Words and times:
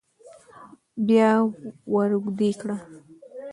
بيا 1.07 1.31
وراوږدې 1.93 2.51
کړه 2.59 2.77